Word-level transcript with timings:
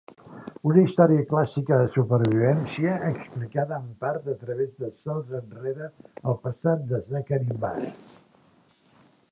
Una 0.67 0.83
història 0.83 1.25
clàssica 1.31 1.77
de 1.81 1.91
supervivència, 1.97 2.95
explicada 3.09 3.77
en 3.77 3.85
part 4.05 4.31
a 4.35 4.35
través 4.45 4.73
de 4.81 4.89
salts 5.03 5.37
enrere 5.43 5.93
al 6.31 6.41
passat 6.47 6.85
de 6.95 7.05
Zachary 7.13 7.61
Bass. 7.65 8.03